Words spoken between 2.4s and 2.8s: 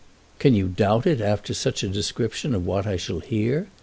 of